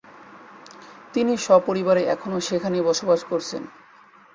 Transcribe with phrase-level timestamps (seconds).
[1.13, 3.63] তিনি সপরিবারে এখনও সেখানেই বসবাস করছেন।